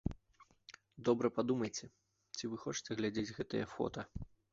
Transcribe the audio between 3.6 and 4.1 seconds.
фота.